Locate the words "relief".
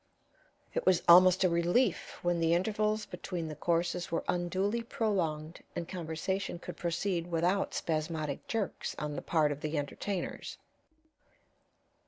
1.49-2.17